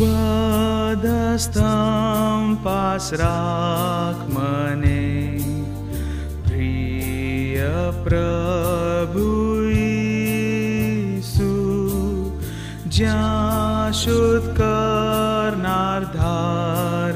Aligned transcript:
વાદસ્તંભ 0.00 1.58
pass 2.64 3.06
રાખ 3.12 4.22
મને 4.28 5.02
પ્રિય 6.44 7.78
પ્રભુ 8.04 9.30
ઈસુ 9.76 11.54
જ્યાં 12.90 13.90
શુદ્ધ 13.94 14.48
કરનાર 14.54 16.02
ધાર 16.14 17.07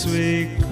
Sweet. 0.00 0.69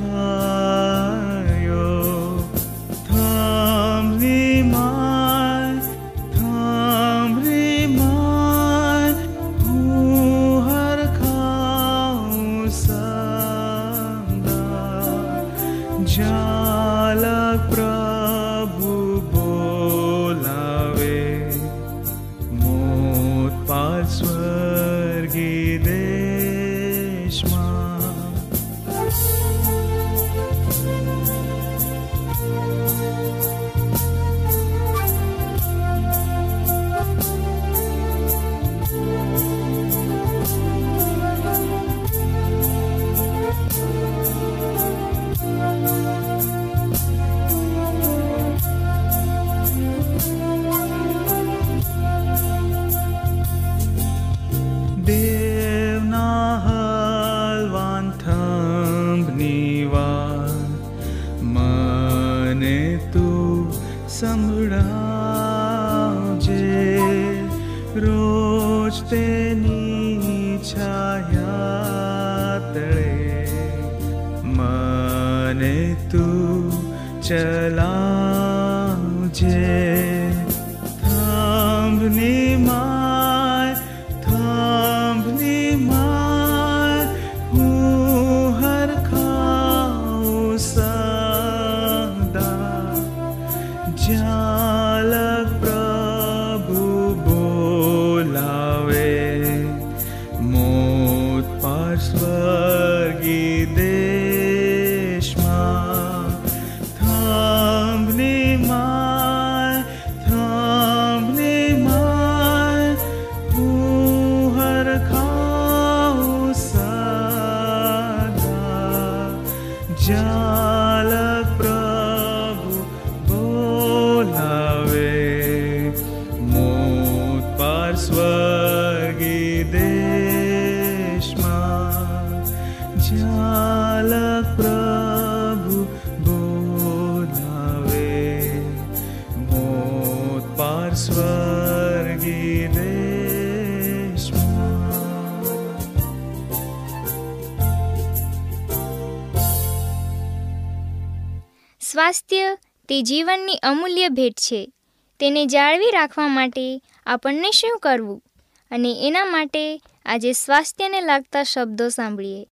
તે 152.99 153.03
જીવનની 153.03 153.57
અમૂલ્ય 153.57 154.09
ભેટ 154.09 154.33
છે. 154.33 154.73
તેને 155.19 155.47
જાળવી 155.47 155.91
રાખવા 155.91 156.29
માટે 156.29 156.83
આપણને 157.07 157.51
શું 157.51 157.79
કરવું? 157.79 158.23
અને 158.71 159.07
એના 159.07 159.25
માટે 159.25 159.81
આજે 160.07 160.33
સ્વાસ્થ્યને 160.33 161.01
લાગતા 161.01 161.43
શબ્દો 161.43 161.89
સાંભળીએ. 161.89 162.49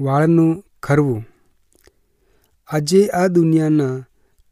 વાળનું 0.00 0.64
ખરવું. 0.82 1.24
આજે 2.68 3.06
આ 3.06 3.26
દુનિયાના 3.26 4.06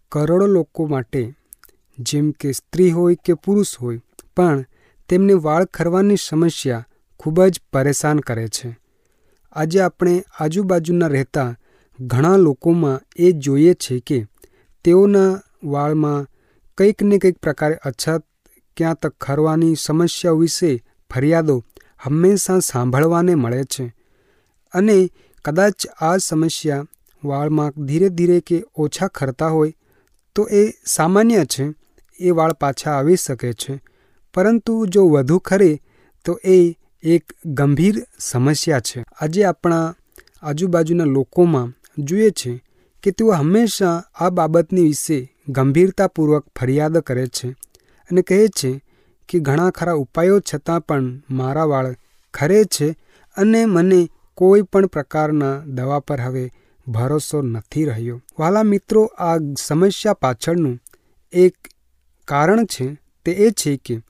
કરોડો 0.09 0.47
લોકો 0.47 0.87
માટે, 0.87 1.35
જેમ 1.99 2.31
કે 2.31 2.53
સ્ત્રી 2.53 2.91
હોય 2.91 3.17
કે 3.25 3.35
પુરુષ 3.35 3.79
હોય, 3.79 4.01
પણ 4.37 4.65
તેમને 5.09 5.33
વાળ 5.33 5.65
ખરવાની 5.65 6.17
સમસ્યા 6.17 6.87
ખૂબ 7.21 7.45
જ 7.45 7.61
પરેશાન 7.73 8.19
કરે 8.19 8.49
છે. 8.49 8.79
આજે 9.53 9.81
આપણે 9.81 10.25
આજુબાજુના 10.41 11.07
રહેતા 11.07 11.57
ઘણા 12.01 12.37
લોકોમાં 12.37 13.01
એ 13.17 13.33
જોઈએ 13.33 13.75
છે 13.75 14.01
કે 14.01 14.32
તેઓના 14.85 15.41
વાળમાં 15.65 16.27
કંઈક 16.79 17.03
ને 17.03 17.19
કંઈક 17.19 17.39
પ્રકારે 17.39 17.75
અછત, 17.75 18.23
ક્યાં 18.77 18.95
તક 18.95 19.15
ખરવાની 19.21 19.75
સમસ્યાઓ 19.75 20.37
વિશે 20.37 20.85
ફરિયાદો 21.15 21.65
હંમેશા 21.99 22.59
સાંભળવાને 22.59 23.35
મળે 23.35 23.65
છે. 23.65 23.95
અને 24.75 25.11
કદાચ 25.45 25.87
આ 26.01 26.17
સમસ્યા 26.17 26.85
વાળમાં 27.25 27.85
ધીરે 27.85 28.09
ધીરે 28.09 28.41
કે 28.41 28.65
ઓછા 28.75 29.09
ખરતા 29.09 29.49
હોય, 29.49 29.75
તો 30.35 30.49
એ 30.53 30.73
સામાન્ય 30.87 31.45
છે, 31.45 31.75
એ 32.21 32.31
વાળ 32.31 32.53
પાછા 32.53 32.91
આવી 32.91 33.17
શકે 33.17 33.53
છે. 33.53 33.81
પરંતુ 34.35 34.87
જો 34.87 35.09
વધુ 35.09 35.39
ખરે, 35.39 35.81
તો 36.25 36.41
એ 36.45 36.75
એક 37.03 37.33
ગંભીર 37.47 38.07
સમસ્યા 38.19 38.81
છે. 38.81 39.05
આજે 39.21 39.45
આપણા 39.45 39.95
આજુબાજુના 40.43 41.05
લોકોમાં 41.05 41.73
જોઈએ 41.99 42.31
છે 42.31 42.72
કે 43.03 43.11
તેઓ 43.11 43.31
હંમેશા 43.31 44.03
આ 44.15 44.31
બાબતની 44.31 44.83
વિશે 44.83 45.33
ગંભીરતાપૂર્વક 45.49 46.47
ફરિયાદ 46.61 46.99
કરે 46.99 47.27
છે 47.27 47.49
અને 48.11 48.23
કહે 48.23 48.49
છે 48.49 48.85
કે 49.29 49.39
ઘણા 49.39 49.71
ખરા 49.71 49.93
ઉપાયો 49.93 50.41
છતાં 50.41 50.81
પણ 50.81 51.23
મારા 51.31 51.65
વાળ 51.65 51.95
ખરે 52.35 52.65
છે 52.65 52.97
અને 53.37 53.67
મને 53.67 54.09
કોઈ 54.35 54.63
પણ 54.63 54.87
પ્રકારના 54.87 55.63
દવા 55.67 55.99
પર 55.99 56.21
હવે 56.21 56.51
ભરોસો 56.89 57.43
નથી 57.43 57.85
રહ્યો. 57.85 58.21
વાલા 58.39 58.63
મિત્રો, 58.63 59.05
આ 59.05 59.39
સમસ્યા 59.59 60.13
પાછળનું 60.13 60.81
એક 61.33 61.55
કારણ 62.25 62.65
છે 62.65 62.97
તે 63.25 63.31
એ 63.31 63.51
છે 63.51 63.77
કે 63.77 64.01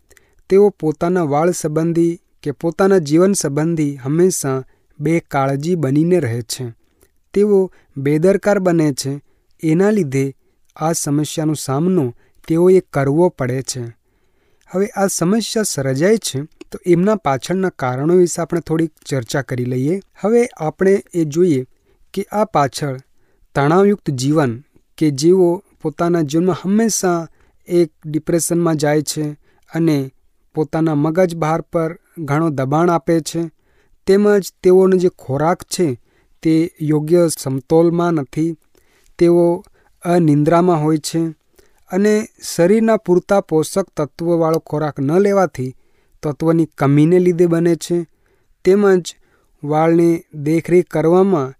તેઓ 0.49 0.69
પોતાના 0.69 1.23
વાળ 1.23 1.51
સંબંધી 1.51 2.21
કે 2.43 2.53
પોતાના 2.53 2.99
જીવન 2.99 3.33
સંબંધી 3.33 3.97
હંમેશા 3.97 4.65
બેકાળજી 5.01 5.75
બનીને 5.75 6.21
રહે 6.21 6.43
છે. 6.43 6.82
તેઓ 7.35 7.73
બેદરકાર 7.97 8.59
બને 8.59 8.93
છે. 8.93 9.21
એના 9.63 9.91
લીધે 9.91 10.35
આ 10.77 10.93
સમસ્યાનો 10.93 11.55
સામનો 11.55 12.15
તેઓએ 12.49 12.81
કરવો 12.81 13.29
પડે 13.29 13.63
છે. 13.63 13.83
હવે 14.71 14.87
આ 14.87 15.07
સમસ્યા 15.07 15.63
સર્જાય 15.63 16.17
છે 16.17 16.43
તો 16.43 16.79
એમના 16.87 17.15
પાછળના 17.15 17.69
કારણો 17.69 18.15
વિશે 18.15 18.43
આપણે 18.43 18.61
થોડીક 18.61 18.93
ચર્ચા 19.07 19.43
કરી 19.43 19.65
લઈએ. 19.65 20.01
હવે 20.21 20.49
આપણે 20.57 21.03
એ 21.15 21.25
જોઈએ 21.25 21.67
કે 22.15 22.27
આ 22.33 22.45
પાછળ 22.45 22.99
તણાવયુક્ત 23.55 24.11
જીવન 24.11 24.63
કે 24.99 25.11
જેઓ 25.11 25.63
પોતાના 25.83 26.23
જીવનમાં 26.23 26.57
હંમેશા 26.63 27.29
એક 27.69 27.93
ડિપ્રેશનમાં 28.07 28.77
જાય 28.77 29.03
છે 29.03 29.33
અને 29.75 30.11
પોતાના 30.55 30.95
મગજ 30.95 31.37
બહાર 31.37 31.61
પર 31.61 31.99
ઘણો 32.19 32.51
દબાણ 32.51 32.91
આપે 32.91 33.21
છે, 33.21 33.51
તેમજ 34.07 34.53
તેઓનો 34.63 34.97
જે 34.97 35.09
ખોરાક 35.09 35.63
છે 35.63 36.02
તે 36.43 36.55
યોગ્ય 36.81 37.23
સમતોલમાં 37.33 38.15
નથી. 38.15 38.57
તેઓ 39.19 39.47
અનિંદ્રામાં 40.05 40.83
હોય 40.83 40.99
છે 40.99 41.21
અને 41.91 42.15
શરીરના 42.43 42.97
પૂરતા 42.97 43.41
પોષક 43.41 43.87
તત્વવાળો 43.97 44.61
ખોરાક 44.61 44.97
ન 45.01 45.11
લેવાથી 45.21 45.73
તત્વની 46.23 46.73
કમીને 46.79 47.19
લીધે 47.19 47.47
બને 47.47 47.75
છે. 47.77 47.99
તેમજ 48.65 49.05
વાળને 49.63 50.09
દેખરેખ 50.45 50.89
કરવામાં 50.89 51.55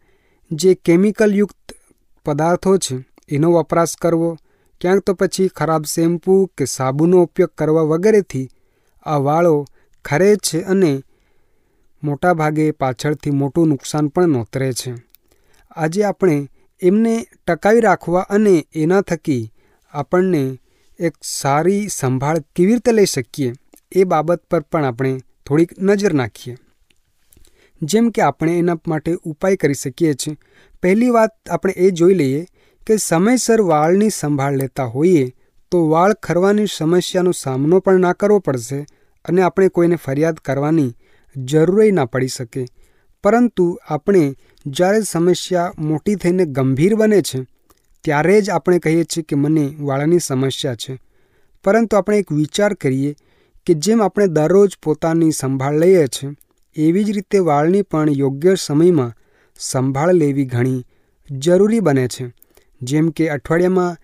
જે 0.51 0.71
કેમિકલયુક્ત 0.77 1.67
પદાર્થો 2.27 2.73
છે 2.79 2.97
એનો 3.29 3.49
વપરાશ 3.53 3.95
કરવો, 3.97 4.31
ક્યાંક 4.81 5.03
તો 5.07 5.13
પછી 5.15 5.49
ખરાબ 5.49 5.85
શેમ્પૂ 5.85 6.43
કે 6.57 6.65
સાબુનો 6.67 7.17
ઉપયોગ 7.23 7.53
કરવા 7.59 7.89
વગેરેથી 7.91 8.49
આ 9.07 9.19
વાળો 9.19 9.55
ખરે 10.05 10.31
છે 10.37 10.59
અને 10.65 10.93
મોટાભાગે 12.03 12.71
પાછળથી 12.71 13.31
મોટું 13.31 13.69
નુકસાન 13.69 14.09
પણ 14.09 14.29
નોતરે 14.29 14.73
છે. 14.73 14.95
આજે 15.71 16.05
આપણે 16.05 16.49
એમને 16.83 17.27
ટકાવી 17.47 17.81
રાખવા 17.81 18.21
અને 18.21 18.67
એના 18.75 19.01
થકી 19.01 19.53
આપણને 19.93 20.59
એક 21.01 21.15
સારી 21.23 21.89
સંભાળ 21.89 22.39
કેવી 22.57 22.73
રીતે 22.73 22.93
લઈ 22.93 23.05
શકીએ 23.05 23.53
એ 23.93 24.05
બાબત 24.05 24.43
પર 24.51 24.61
પણ 24.61 24.85
આપણે 24.85 25.21
થોડીક 25.47 25.73
નજર 25.79 26.13
નાખીએ. 26.13 26.57
જેમ 27.83 28.11
કે 28.11 28.23
આપણે 28.23 28.59
એના 28.59 28.79
માટે 28.89 29.17
ઉપાય 29.25 29.57
કરી 29.57 29.75
શકીએ 29.75 30.15
છીએ. 30.15 30.37
પહેલી 30.83 31.11
વાત 31.11 31.31
આપણે 31.51 31.73
એ 31.73 31.91
જોઈ 31.91 32.15
લઈએ 32.15 32.47
કે 32.87 32.97
સમયસર 32.97 33.61
વાળની 33.61 34.11
સંભાળ 34.11 34.57
લેતા 34.57 34.85
હોઈએ 34.85 35.35
તો 35.71 35.89
વાળ 35.89 36.13
ખરવાની 36.13 36.67
સમસ્યાનો 36.67 37.33
સામનો 37.33 37.81
પણ 37.81 38.01
ના 38.01 38.13
કરવો 38.13 38.39
પડશે 38.39 38.87
અને 39.25 39.43
આપણે 39.43 39.69
કોઈને 39.69 39.97
ફરિયાદ 39.97 40.35
કરવાની 40.35 40.97
જરૂર 41.37 41.93
ના 41.93 42.05
પડી 42.05 42.29
શકે. 42.29 42.67
પરંતુ 43.23 43.81
આપણે 43.89 44.35
જ્યારે 44.67 45.01
સમસ્યા 45.01 45.73
મોટી 45.79 46.15
થઈને 46.15 46.45
ગંભીર 46.45 46.95
બને 46.95 47.23
છે, 47.23 47.47
ત્યારે 48.05 48.41
જ 48.41 48.51
આપણે 48.51 48.79
કહીએ 48.79 49.05
છીએ 49.05 49.25
કે 49.25 49.37
મને 49.37 49.75
વાળની 49.81 50.19
સમસ્યા 50.19 50.75
છે. 50.75 51.01
પરંતુ 51.65 51.97
આપણે 51.97 52.19
એક 52.19 52.33
વિચાર 52.33 52.75
કરીએ 52.75 53.15
કે 53.67 53.75
જેમ 53.75 54.03
આપણે 54.03 54.27
દરરોજ 54.27 54.77
પોતાની 54.83 55.31
સંભાળ 55.31 55.79
લઈએ 55.79 56.07
છીએ 56.07 56.31
એવી 56.77 57.05
જ 57.05 57.11
રીતે 57.11 57.39
વાળની 57.39 57.83
પણ 57.83 58.11
યોગ્ય 58.11 58.55
સમયમાં 58.55 59.13
સંભાળ 59.59 60.13
લેવી 60.13 60.45
ઘણી 60.45 60.87
જરૂરી 61.31 61.81
બને 61.81 62.09
છે. 62.09 62.33
જેમ 62.83 63.11
કે 63.11 63.29
અઠવાડિયામાં 63.29 63.97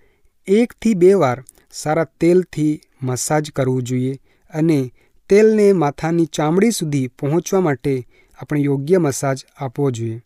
એકથી 0.46 0.94
બે 0.94 1.14
વાર 1.14 1.44
સારા 1.72 2.04
તેલથી 2.04 2.80
મસાજ 3.02 3.50
કરવું 3.50 3.82
જોઈએ 3.82 4.18
અને 4.54 4.92
તેલને 5.28 5.72
માથાની 5.72 6.26
ચામડી 6.26 6.70
સુધી 6.70 7.06
પહોંચવા 7.06 7.60
માટે 7.60 8.06
આપણે 8.38 8.60
યોગ્ય 8.60 8.98
મસાજ 8.98 9.44
આપવો 9.56 9.90
જોઈએ. 9.90 10.22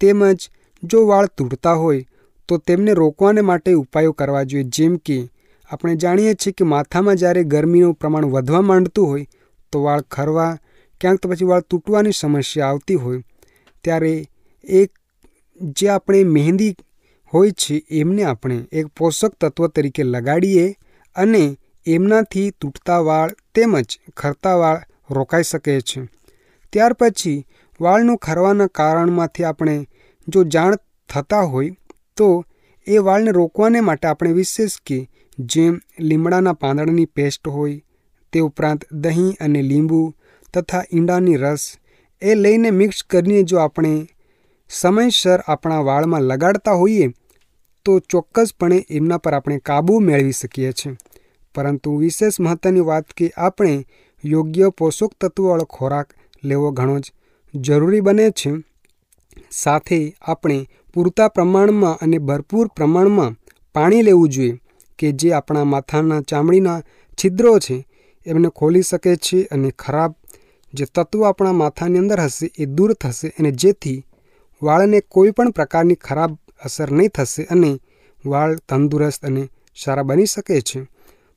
તેમજ 0.00 0.50
જો 0.82 1.06
વાળ 1.06 1.26
તૂટતા 1.26 1.72
હોય, 1.72 2.06
તો 2.48 2.58
તેમને 2.58 2.94
રોકવાને 2.94 3.40
માટે 3.40 3.72
ઉપાયો 3.72 4.12
કરવા 4.12 4.42
જોઈએ. 4.42 4.64
જેમ 4.64 4.96
કે, 4.96 5.28
આપણે 5.70 5.96
જાણીએ 5.96 6.34
છીએ 6.34 6.52
કે 6.52 6.64
માથામાં 6.64 7.16
જ્યારે 7.16 7.44
ગરમીનું 7.44 7.94
પ્રમાણ 7.94 8.26
વધવા 8.26 8.60
માંડતું 8.60 9.06
હોય, 9.06 9.26
તો 9.72 9.82
વાળ 9.82 10.00
ખરવા, 10.00 10.58
ક્યાંક 11.00 11.18
તો 11.18 11.28
પછી 11.28 11.44
વાળ 11.44 11.60
તૂટવાની 11.60 12.10
સમસ્યા 12.12 12.66
આવતી 12.66 12.94
હોય. 12.94 13.22
ત્યારે 13.84 14.24
એક 14.64 14.90
જે 15.60 15.88
આપણે 15.88 16.24
મહેંદી 16.24 16.76
હોય 17.34 17.50
છે, 17.50 17.82
એમને 17.90 18.22
આપણે 18.22 18.64
એક 18.72 18.86
પોષક 18.86 19.32
તત્વ 19.34 19.66
તરીકે 19.66 20.02
લગાડીએ 20.02 20.74
અને 21.16 21.58
એમનાથી 21.86 22.48
તૂટતા 22.60 23.00
વાળ 23.00 23.30
તેમજ 23.54 23.96
ખરતા 24.16 24.56
વાળ 24.56 24.80
રોકાઈ 25.10 25.42
શકે 25.42 25.74
છે. 25.80 26.00
ત્યાર 26.72 26.92
પછી 26.92 27.38
વાળનું 27.80 28.18
ખરવાના 28.18 28.74
કારણમાંથી 28.78 29.44
આપણે 29.44 29.76
જો 30.28 30.44
જાણ 30.44 30.76
થતા 31.10 31.44
હોય 31.52 31.76
તો 32.16 32.28
એ 32.86 32.98
વાળને 32.98 33.32
રોકવાને 33.32 33.80
માટે 33.80 34.08
આપણે 34.08 34.32
વિશેષ 34.32 34.74
કે 34.86 34.98
જેમ 35.38 35.74
લીમડાના 36.00 36.52
પાંદડાની 36.52 37.06
પેસ્ટ 37.06 37.48
હોય, 37.48 37.80
તે 38.32 38.38
ઉપરાંત 38.40 38.84
દહીં 39.02 39.32
અને 39.40 39.62
લીંબુ 39.62 40.00
તથા 40.54 40.84
ઈંડાની 40.92 41.36
રસ, 41.36 41.64
એ 42.22 42.34
લઈને 42.34 42.70
મિક્સ 42.70 43.02
કરીને 43.02 43.42
જો 43.42 43.56
આપણે 43.58 43.94
સમયસર 44.70 45.40
આપણા 45.46 45.82
વાળમાં 45.82 46.22
લગાડતા 46.22 46.72
હોઈએ 46.72 47.08
તો 47.86 47.92
ચોક્કસપણે 48.10 48.78
એમના 48.90 49.18
પર 49.18 49.34
આપણે 49.34 49.58
કાબૂ 49.58 50.00
મેળવી 50.00 50.32
શકીએ 50.32 50.72
છીએ. 50.72 50.96
પરંતુ 51.56 51.90
વિશેષ 51.96 52.40
મહત્ત્વની 52.40 52.80
વાત 52.80 53.06
કે 53.16 53.26
આપણે 53.36 53.74
યોગ્ય 54.24 54.68
પોષક 54.70 55.12
તત્વવાળો 55.20 55.66
ખોરાક 55.66 56.08
લેવો 56.44 56.68
ઘણો 56.72 56.96
જ 56.98 57.06
જરૂરી 57.54 58.00
બને 58.00 58.26
છે. 58.30 58.50
સાથે 59.52 60.00
આપણે 60.22 60.58
પૂરતા 60.94 61.28
પ્રમાણમાં 61.28 61.98
અને 62.00 62.18
ભરપૂર 62.18 62.66
પ્રમાણમાં 62.76 63.36
પાણી 63.74 64.02
લેવું 64.02 64.28
જોઈએ 64.28 64.58
કે 64.98 65.06
જે 65.12 65.28
આપણા 65.34 65.64
માથાના 65.64 66.20
ચામડીના 66.20 66.80
છિદ્રો 67.18 67.52
છે 67.58 67.76
એમને 68.26 68.48
ખોલી 68.50 68.82
શકે 68.82 69.12
છે 69.16 69.38
અને 69.50 69.70
ખરાબ 69.78 70.12
જે 70.74 70.84
તત્વો 70.86 71.24
આપણા 71.24 71.52
માથાની 71.52 71.98
અંદર 71.98 72.20
હશે 72.20 72.46
એ 72.58 72.64
દૂર 72.66 72.90
થશે 72.94 73.28
અને 73.38 73.50
જેથી 73.52 73.98
વાળને 74.62 74.98
કોઈ 75.08 75.30
પણ 75.30 75.50
પ્રકારની 75.50 75.94
ખરાબ 75.96 76.32
અસર 76.64 76.88
નહીં 76.92 77.10
થશે 77.10 77.42
અને 77.44 77.72
વાળ 78.24 78.52
તંદુરસ્ત 78.68 79.24
અને 79.24 79.42
સારા 79.76 80.02
બની 80.02 80.26
શકે 80.26 80.60
છે. 80.60 80.80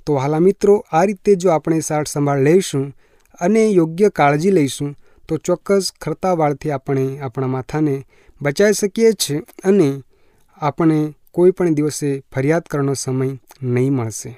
તો 0.09 0.15
હાલા 0.15 0.39
મિત્રો, 0.39 0.73
આ 0.93 1.05
રીતે 1.05 1.35
જો 1.35 1.49
આપણે 1.53 1.79
સાર 1.87 2.03
સંભાળ 2.05 2.39
લઈશું 2.43 2.85
અને 3.39 3.61
યોગ્ય 3.71 4.09
કાળજી 4.09 4.51
લઈશું, 4.51 4.95
તો 5.27 5.37
ચોક્કસ 5.37 5.89
ખરતા 6.01 6.31
વાળથી 6.33 6.71
આપણે 6.71 7.03
આપણા 7.21 7.49
માથાને 7.55 7.95
બચાવી 8.41 8.73
શકીએ 8.73 9.11
છીએ 9.13 9.41
અને 9.63 9.89
આપણે 10.61 10.97
કોઈ 11.31 11.51
પણ 11.51 11.77
દિવસે 11.79 12.09
ફરિયાદ 12.33 12.65
કરવાનો 12.71 12.95
સમય 12.95 13.29
નહીં 13.75 13.93
મળશે. 13.93 14.31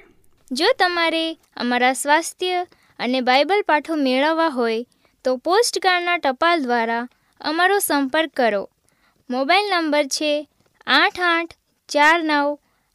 જો 0.50 0.68
તમારે 0.78 1.24
અમારા 1.56 1.94
સ્વાસ્થ્ય 1.94 2.60
અને 3.00 3.18
બાઇબલ 3.20 3.66
પાઠો 3.66 4.00
મેળવવા 4.04 4.52
હોય, 4.58 4.84
તો 5.24 5.36
પોસ્ટકાર્ડના 5.38 6.18
ટપાલ 6.18 6.62
દ્વારા 6.62 7.04
અમારો 7.40 7.78
સંપર્ક 7.78 8.32
કરો. 8.36 8.62
મોબાઈલ 9.30 9.74
નંબર 9.74 10.06
છે 10.16 10.32
આઠ 10.86 11.20
આઠ 11.32 11.54
ચાર 11.88 12.18
નવ 12.22 12.48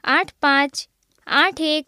આઠ 0.04 0.34
પાંચ 0.42 0.74
આઠ 1.28 1.62
એક 1.62 1.88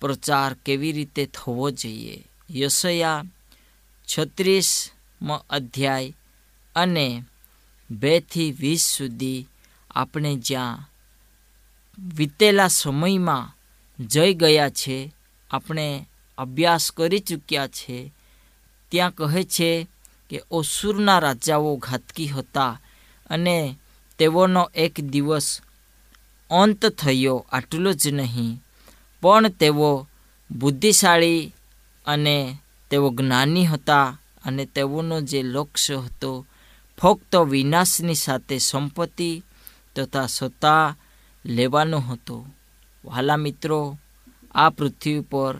પ્રચાર 0.00 0.54
કેવી 0.54 0.92
રીતે 0.92 1.26
થવો 1.26 1.70
જોઈએ? 1.70 2.24
યશયા 2.50 3.24
છત્રીસમો 4.18 5.44
અધ્યાય 5.50 6.16
અને 6.74 7.22
બેથી 7.90 8.52
વીસ 8.52 8.80
સુધી 8.80 9.46
આપણે 9.90 10.36
જ્યાં 10.36 10.90
વીતેલા 12.16 12.68
સમયમાં 12.68 13.56
જઈ 14.04 14.34
ગયા 14.34 14.68
છે, 14.68 15.12
આપણે 15.50 16.08
અભ્યાસ 16.38 16.90
કરી 16.90 17.18
ચૂક્યા 17.18 17.66
છે, 17.66 18.12
ત્યાં 18.88 19.10
કહે 19.10 19.44
છે 19.44 19.86
કે 20.30 20.42
ઓસુરના 20.50 21.18
રાજાઓ 21.18 21.76
ઘાતકી 21.76 22.28
હતા 22.28 22.80
અને 23.30 23.78
તેઓનો 24.18 24.70
એક 24.74 25.00
દિવસ 25.00 25.60
અંત 26.50 26.86
થયો 26.86 27.46
આટલું 27.52 27.94
જ 27.94 28.08
નહીં. 28.08 28.62
પણ 29.26 29.48
તેઓ 29.48 30.08
બુદ્ધિશાળી 30.50 31.52
અને 32.06 32.58
તેઓ 32.90 33.10
જ્ઞાની 33.10 33.66
હતા 33.66 34.18
અને 34.44 34.66
તેઓનો 34.66 35.20
જે 35.20 35.42
લક્ષ્ય 35.42 35.96
હતો 35.96 36.46
ફક્ત 37.00 37.36
વિનાશની 37.36 38.14
સાથે 38.14 38.58
સંપત્તિ 38.58 39.42
તથા 39.96 40.26
સત્તા 40.26 40.96
લેવાનો 41.46 41.98
હતો. 42.00 42.46
વહાલા 43.04 43.36
મિત્રો, 43.36 43.98
આ 44.54 44.70
પૃથ્વી 44.70 45.20
પર 45.20 45.54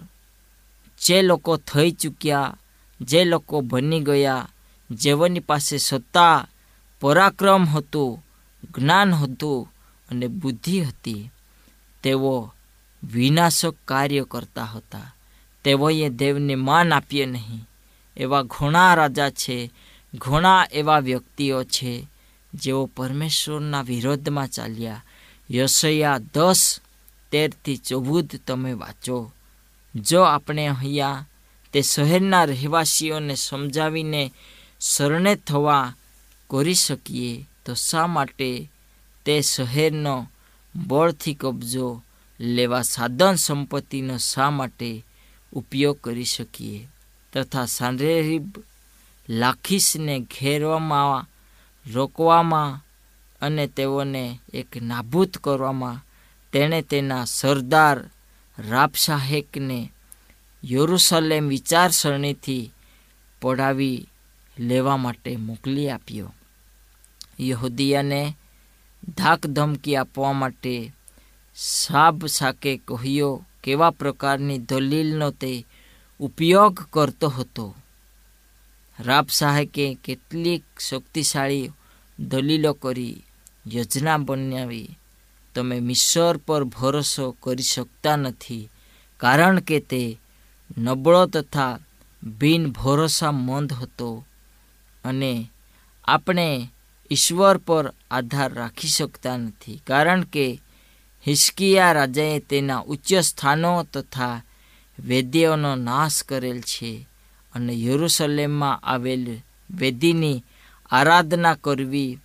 જે 1.06 1.22
લોકો 1.22 1.56
થઈ 1.56 1.90
ચૂક્યા, 1.90 2.58
જે 3.00 3.24
લોકો 3.24 3.60
બની 3.60 4.00
ગયા, 4.00 4.48
જેઓની 4.90 5.40
પાસે 5.40 5.78
સત્તા, 5.78 6.48
પરાક્રમ 7.00 7.64
હતું, 7.64 8.24
જ્ઞાન 8.74 9.14
હતું 9.14 9.68
અને 10.10 10.26
બુદ્ધિ 10.26 10.80
હતી, 10.80 11.30
તેઓ 12.02 12.52
વિનાશક 13.12 13.74
કાર્ય 13.84 14.24
કરતા 14.24 14.64
હતા. 14.64 15.14
તેઓએ 15.64 16.08
દેવને 16.08 16.54
માન 16.54 16.92
આપીએ 16.92 17.26
નહીં. 17.26 17.68
એવા 18.16 18.42
ઘણા 18.42 18.94
રાજા 18.94 19.30
છે, 19.30 19.70
ઘણા 20.14 20.66
એવા 20.72 20.98
વ્યક્તિઓ 20.98 21.64
છે, 21.64 22.06
જેઓ 22.54 22.86
પરમેશ્વરના 22.86 23.82
વિરોધમાં 23.82 24.48
ચાલ્યા. 24.48 25.04
યશયા 25.50 26.18
દસ 26.18 26.80
તેરથી 27.32 27.76
ચૌદ 27.76 28.30
તમે 28.46 28.72
વાંચો. 28.72 29.32
જો 29.94 30.22
આપણે 30.22 30.66
અહીંયા 30.66 31.26
તે 31.72 31.82
શહેરના 31.82 32.44
રહેવાસીઓને 32.44 33.34
સમજાવીને 33.34 34.32
શરણે 34.80 35.36
થવા 35.36 35.94
કરી 36.50 36.74
શકીએ, 36.74 37.46
તો 37.64 37.74
શા 37.74 38.06
માટે 38.06 38.70
તે 39.24 39.40
શહેરનો 39.40 40.26
બળથી 40.76 41.34
કબજો 41.34 42.02
લેવા 42.40 42.82
સાધન 42.82 43.34
સંપત્તિનો 43.34 44.18
શા 44.18 44.50
માટે 44.50 45.04
ઉપયોગ 45.52 45.98
કરી 46.00 46.24
શકીએ? 46.24 46.88
તથા 47.32 47.66
સાંરેરીબ 47.66 48.56
લાખીસને 49.28 50.20
ઘેરવામાં, 50.20 51.28
રોકવામાં 51.92 52.86
અને 53.40 53.66
તેઓને 53.66 54.40
એક 54.54 54.82
નાબૂદ 54.82 55.30
કરવામાં 55.44 56.04
તેણે 56.52 56.82
તેના 56.82 57.24
સરદાર 57.24 58.10
રાબશાહેકને 58.58 59.92
યરુસલેમ 60.64 61.48
વિચારસરણીથી 61.48 62.72
પડાવી 63.42 64.08
લેવા 64.58 64.96
માટે 64.96 65.36
મોકલી 65.36 65.90
આપ્યો. 65.90 66.34
યહૂદીયાને 67.40 68.36
ધાક 69.16 69.46
ધમકી 69.46 69.96
આપવા 69.96 70.32
માટે 70.32 70.92
સાબ 71.56 72.26
સાકે 72.28 72.72
કહ્યો 72.78 73.44
કેવા 73.62 73.90
પ્રકારની 73.90 74.58
દલીલનો 74.58 75.28
તે 75.30 75.52
ઉપયોગ 76.20 76.74
કરતો 76.90 77.28
હતો. 77.28 77.66
રાબ 78.98 79.26
સાહેકે 79.28 79.86
કેટલીક 80.04 80.64
શક્તિશાળી 80.78 81.72
દલીલો 82.18 82.72
કરી 82.74 83.24
યોજના 83.66 84.18
બનાવી, 84.18 84.96
તમે 85.54 85.76
મિશ્વર 85.80 86.36
પર 86.36 86.62
ભરોસો 86.64 87.26
કરી 87.42 87.62
શકતા 87.62 88.16
નથી, 88.16 88.70
કારણ 89.20 89.58
કે 89.58 89.78
તે 89.80 90.02
નબળો 90.78 91.22
તથા 91.26 91.80
બિન 92.22 92.62
ભરોસામંદ 92.70 93.70
હતો 93.72 94.10
અને 95.04 95.32
આપણે 96.04 96.48
ઈશ્વર 97.10 97.56
પર 97.58 97.86
આધાર 98.10 98.52
રાખી 98.52 98.88
શકતા 98.88 99.36
નથી, 99.36 99.82
કારણ 99.86 100.22
કે 100.24 100.46
હિસ્કિયા 101.26 101.92
રાજાએ 101.92 102.38
તેના 102.38 102.78
ઉચ્ચ 102.78 103.14
સ્થાનો 103.14 103.86
તથા 103.92 104.42
વેદ્યોનો 104.98 105.76
નાશ 105.76 106.22
કરેલ 106.22 106.60
છે 106.60 107.08
અને 107.54 107.72
યરુસલેમમાં 107.74 108.78
આવેલ 108.78 109.40
વેદીની 109.70 110.44
આરાધના 110.90 111.54
કરવી 111.54 112.18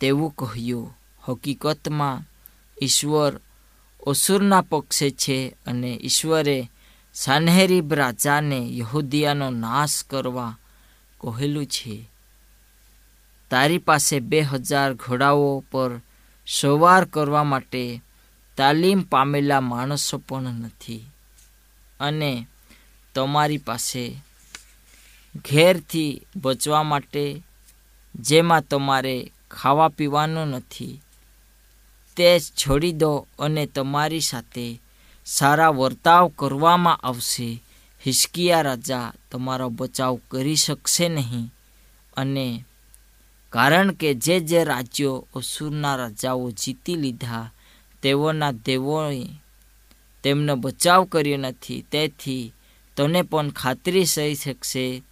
તેવું 0.00 0.34
કહ્યું. 0.36 0.98
હકીકતમાં 1.28 2.22
ઈશ્વર 2.82 3.40
અસુરના 4.06 4.60
પક્ષે 4.60 5.10
છે 5.10 5.56
અને 5.66 6.00
ઈશ્વરે 6.02 6.70
સાનહેરીબ 7.14 7.94
રાજાને 7.94 8.68
યહૂદિયાનો 8.72 9.50
નાશ 9.50 10.04
કરવા 10.04 10.58
કહેલું 11.20 11.66
છે. 11.66 12.10
તારી 13.50 13.78
પાસે 13.78 14.20
બે 14.20 14.40
હજાર 14.40 14.94
ઘોડાઓ 14.94 15.64
પર 15.70 16.00
સવાર 16.46 17.04
કરવા 17.04 17.44
માટે 17.44 18.02
તાલીમ 18.56 19.00
પામેલા 19.02 19.60
માણસો 19.60 20.18
પણ 20.18 20.42
નથી. 20.42 21.04
અને 22.00 22.46
તમારી 23.14 23.58
પાસે 23.58 24.16
ઘેરથી 25.50 26.22
બચવા 26.36 26.82
માટે 26.82 27.42
જેમાં 28.14 28.62
તમારે 28.62 29.32
ખાવા 29.50 29.88
પીવાનું 29.88 30.48
નથી, 30.48 31.02
તે 32.16 32.40
છોડી 32.40 32.92
દો 32.92 33.26
અને 33.38 33.66
તમારી 33.66 34.20
સાથે 34.20 34.80
સારા 35.26 35.68
વર્તાવ 35.68 36.28
કરવામાં 36.28 36.96
આવશે. 36.96 37.62
હિસ્કિયા 38.06 38.60
રાજા 38.60 39.12
તમારો 39.32 39.68
બચાવ 39.68 40.18
કરી 40.30 40.56
શકશે 40.56 41.08
નહીં 41.08 41.52
અને 42.16 42.64
કારણ 43.56 43.92
કે 43.92 44.14
જે 44.14 44.40
જે 44.40 44.64
રાજ્યો 44.64 45.28
અસુરના 45.34 45.96
રાજાઓ 45.96 46.50
જીતી 46.50 46.96
લીધા, 46.96 47.52
તેઓના 48.02 48.52
દેવોએ 48.52 49.26
તેમનો 50.22 50.56
બચાવ 50.56 51.04
કર્યો 51.04 51.36
નથી. 51.36 51.82
તેથી 51.82 52.52
તને 52.96 53.22
પણ 53.22 53.50
ખાતરી 53.50 54.04
થઈ 54.04 54.34
શકશે 54.34 55.02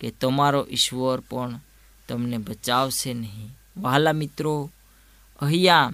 કે 0.00 0.10
તમારો 0.10 0.66
ઈશ્વર 0.70 1.20
પણ 1.20 1.60
તમને 2.08 2.38
બચાવશે 2.38 3.14
નહીં. 3.14 3.50
વહાલા 3.76 4.12
મિત્રો, 4.12 4.70
અહીંયા 5.42 5.92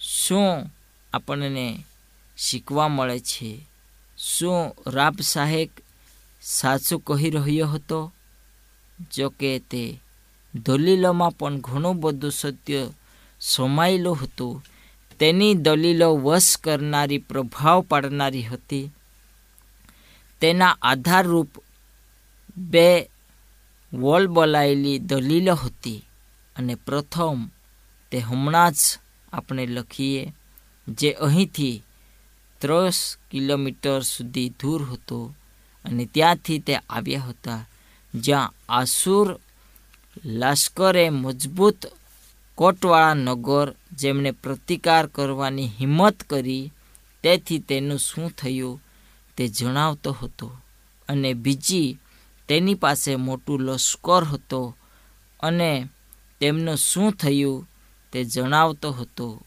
શું 0.00 0.70
આપણને 1.12 1.84
શીખવા 2.36 2.88
મળે 2.88 3.18
છે? 3.20 3.66
શું 4.18 4.74
રાબ 4.86 5.20
સાહેબ 5.20 5.68
સાચું 6.42 7.00
કહી 7.00 7.30
રહ્યો 7.30 7.66
હતો? 7.66 8.12
જો 9.14 9.28
કે 9.28 9.58
તે 9.58 10.00
દલીલોમાં 10.54 11.36
પણ 11.38 11.60
ઘણું 11.60 12.00
બધું 12.00 12.32
સત્ય 12.32 12.82
સમાયેલું 13.40 14.18
હતું. 14.18 14.62
તેની 15.20 15.54
દલીલો 15.56 16.08
વશ 16.16 16.60
કરનારી, 16.64 17.18
પ્રભાવ 17.20 17.78
પાડનારી 17.88 18.42
હતી. 18.42 18.90
તેના 20.42 20.78
આધારરૂપ 20.82 21.52
બે 22.56 22.88
વોલ 23.92 24.24
બોલાયેલી 24.28 24.98
દલીલો 25.00 25.54
હતી 25.54 26.04
અને 26.56 26.74
પ્રથમ 26.76 27.40
તે 28.12 28.18
હમણાં 28.20 28.72
જ 28.72 28.80
આપણે 29.32 29.64
લખીએ, 29.66 30.32
જે 30.86 31.10
અહીંથી 31.26 31.82
ત્રીસ 32.60 32.98
કિલોમીટર 33.30 34.00
સુધી 34.04 34.54
દૂર 34.60 34.82
હતો 34.90 35.18
અને 35.84 36.04
ત્યાંથી 36.06 36.60
તે 36.60 36.74
આવ્યા 36.78 37.28
હતા, 37.28 37.62
જ્યાં 38.14 38.54
આસુર 38.68 39.28
લશ્કરે 40.24 41.10
મજબૂત 41.10 41.86
કોટવાળા 42.54 43.14
નગર 43.14 43.74
જેમણે 43.92 44.30
પ્રતિકાર 44.30 45.06
કરવાની 45.06 45.68
હિંમત 45.68 46.22
કરી, 46.22 46.72
તેથી 47.22 47.58
તેનું 47.58 47.98
શું 47.98 48.30
થયું 48.30 48.80
તે 49.36 49.48
જણાવતો 49.48 50.12
હતો. 50.12 50.56
અને 51.08 51.34
બીજી 51.34 51.98
તેની 52.48 52.74
પાસે 52.74 53.16
મોટું 53.16 53.60
લશ્કર 53.60 54.24
હતો 54.24 54.76
અને 55.40 55.88
તેમનું 56.40 56.76
શું 56.76 57.12
થયું 57.12 57.68
તે 58.12 58.24
જણાવતો 58.24 58.90
હતો. 58.90 59.42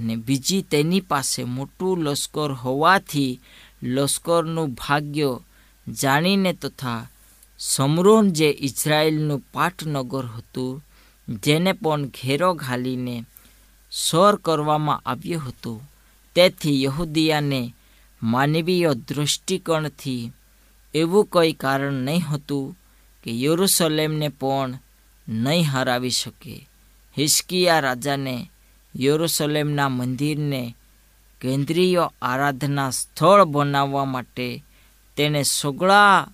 અને 0.00 0.16
બીજી 0.16 0.62
તેની 0.62 1.00
પાસે 1.00 1.44
મોટું 1.44 2.04
લશ્કર 2.04 2.52
હોવાથી 2.52 3.40
લશ્કરનું 3.82 4.70
ભાગ્ય 4.70 5.38
જાણીને 5.88 6.52
તથા 6.52 7.06
સમરોન 7.58 8.32
જે 8.32 8.50
ઇઝરાયલનું 8.50 9.44
પાટનગર 9.52 10.26
હતું, 10.26 10.82
જેને 11.28 11.72
પણ 11.72 12.06
ઘેરો 12.06 12.54
ઘાલીને 12.54 13.24
સર 13.90 14.36
કરવામાં 14.36 15.00
આવ્યો 15.06 15.40
હતો, 15.40 15.80
તેથી 16.34 16.82
યહૂદીયાને 16.84 17.74
માનવીય 18.22 18.94
દૃષ્ટિકોણથી 18.94 20.32
એવું 20.94 21.26
કોઈ 21.26 21.52
કારણ 21.52 21.94
નહીં 21.94 22.22
હતું 22.22 22.76
કે 23.24 23.30
યુરુસલેમને 23.30 24.28
પણ 24.28 24.78
નહીં 25.28 25.64
હરાવી 25.64 26.10
શકે. 26.10 26.66
હિસ્કિયા 27.18 27.80
રાજાને 27.80 28.50
યુરુસલેમના 28.96 29.88
મંદિરને 29.88 30.74
કેન્દ્રીય 31.40 32.10
આરાધના 32.22 32.90
સ્થળ 32.90 33.44
બનાવવા 33.44 34.04
માટે 34.04 34.62
તેણે 35.16 35.42
સગળા 35.42 36.28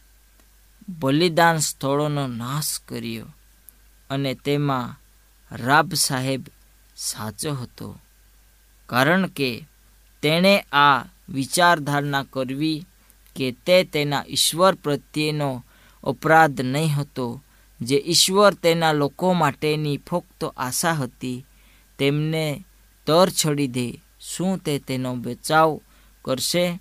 બલિદાન 0.88 1.58
સ્થળોનો 1.58 2.26
નાશ 2.26 2.78
કર્યો 2.88 3.26
અને 4.10 4.34
તેમાં 4.34 5.00
રાબ 5.56 5.94
સાહેબ 5.94 6.46
સાચો 6.96 7.54
હતો. 7.54 7.98
કારણ 8.86 9.26
કે 9.26 9.64
તેણે 10.22 10.60
આ 10.60 11.04
વિચારધારણા 11.28 12.24
કરવી 12.30 12.86
કે 13.36 13.52
તે 13.66 13.84
તેના 13.84 14.24
ઈશ્વર 14.28 14.74
પ્રત્યેનો 14.74 15.64
અપરાધ 16.04 16.60
નહીં 16.60 16.94
હતો, 16.94 17.42
જે 17.80 18.04
ઈશ્વર 18.06 18.54
તેના 18.54 18.92
લોકો 18.92 19.32
માટેની 19.32 19.96
ફક્ત 19.96 20.44
આશા 20.56 20.92
હતી, 20.92 21.46
તેમને 21.98 22.64
તર 23.06 23.28
છડી 23.28 23.66
દે, 23.66 24.00
શું 24.20 24.58
તે 24.58 24.78
તેનો 24.78 25.14
બચાવ 25.14 25.80
કરશે 26.22 26.80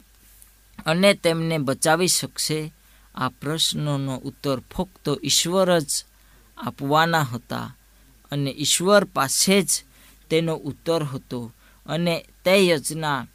અને 0.86 1.14
તેમને 1.14 1.58
બચાવી 1.58 2.08
શકશે? 2.08 2.74
આ 3.16 3.30
પ્રશ્નનો 3.30 4.18
ઉત્તર 4.18 4.60
ફક્ત 4.60 5.20
ઈશ્વર 5.24 5.80
જ 5.80 6.06
આપવાના 6.58 7.22
હતા 7.22 7.76
અને 8.32 8.56
ઈશ્વર 8.58 9.04
પાસે 9.04 9.62
જ 9.62 9.84
તેનો 10.30 10.56
ઉત્તર 10.56 11.04
હતો 11.04 11.52
અને 11.86 12.26
તે 12.46 12.56
યોજના 12.58 13.28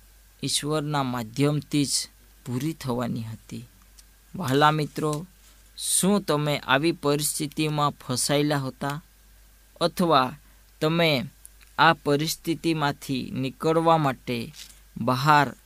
ઈશ્વરના 0.42 1.02
માધ્યમથી 1.02 1.84
જ 1.84 1.90
પૂરી 2.46 2.72
થવાની 2.72 3.22
હતી. 3.22 3.68
વહાલા 4.36 4.70
મિત્રો, 4.70 5.26
શું 5.76 6.20
તમે 6.20 6.58
આવી 6.58 6.92
પરિસ્થિતિમાં 6.92 7.90
ફસાયેલા 7.90 8.58
હતા? 8.58 9.02
અથવા 9.80 10.32
તમે 10.80 11.24
આ 11.78 11.92
પરિસ્થિતિમાંથી 11.92 13.30
નીકળવા 13.30 13.96
માટે 13.96 14.54
બહાર 14.96 15.56